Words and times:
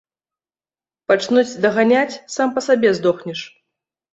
Пачнуць 1.11 1.59
даганяць, 1.65 2.17
сам 2.37 2.47
па 2.57 2.61
сабе 2.69 2.89
здохнеш. 3.03 3.39